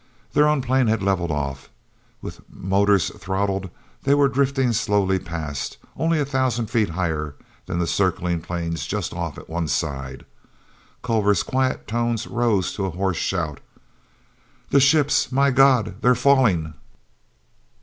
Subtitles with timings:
[0.33, 1.69] Their own plane had leveled off.
[2.23, 3.69] With motors throttled
[4.01, 7.35] they were drifting slowly past, only a thousand feet higher
[7.67, 10.25] than the circling planes just off at one side.
[11.03, 13.59] Culver's quiet tones rose to a hoarse shout:
[14.71, 15.31] "The ships!
[15.31, 16.73] My God, they're falling!"